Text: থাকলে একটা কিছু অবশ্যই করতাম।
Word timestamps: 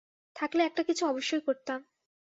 থাকলে 0.35 0.61
একটা 0.63 0.81
কিছু 0.83 1.03
অবশ্যই 1.05 1.41
করতাম। 1.45 1.79